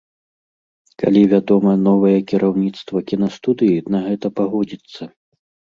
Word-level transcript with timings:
Калі, 1.03 1.21
вядома, 1.33 1.75
новае 1.89 2.15
кіраўніцтва 2.33 2.97
кінастудыі 3.13 3.85
на 3.95 3.99
гэта 4.09 4.27
пагодзіцца. 4.41 5.03